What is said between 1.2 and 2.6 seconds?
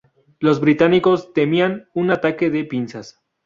temían un ataque